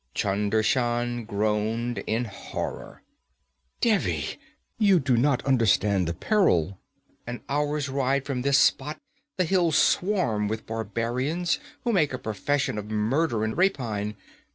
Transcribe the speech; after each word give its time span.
Chunder 0.15 0.63
Shan 0.63 1.25
groaned 1.25 1.99
in 2.07 2.25
horror. 2.25 3.03
'Devi! 3.81 4.39
You 4.79 4.99
do 4.99 5.15
not 5.15 5.45
understand 5.45 6.07
the 6.07 6.13
peril. 6.15 6.79
An 7.27 7.43
hour's 7.47 7.87
ride 7.87 8.25
from 8.25 8.41
this 8.41 8.57
spot 8.57 8.99
the 9.37 9.43
hills 9.45 9.77
swarm 9.77 10.47
with 10.47 10.65
barbarians 10.65 11.59
who 11.83 11.91
make 11.93 12.13
a 12.13 12.17
profession 12.17 12.79
of 12.79 12.89
murder 12.89 13.43
and 13.43 13.55
rapine. 13.55 14.15